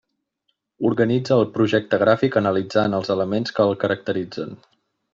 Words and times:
Organitza 0.89 1.37
el 1.41 1.45
projecte 1.59 2.01
gràfic 2.05 2.39
analitzant 2.43 2.99
els 3.03 3.15
elements 3.19 3.57
que 3.59 3.71
el 3.71 3.79
caracteritzen. 3.85 4.61